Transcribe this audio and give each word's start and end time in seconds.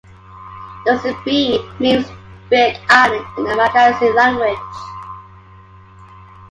"Nosy 0.83 1.13
Be" 1.23 1.69
means 1.79 2.09
"big 2.49 2.75
island" 2.89 3.23
in 3.37 3.43
the 3.43 3.55
Malagasy 3.55 4.09
language. 4.13 4.57